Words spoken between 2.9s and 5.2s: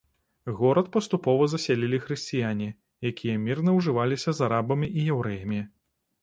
якія мірна ўжываліся з арабамі і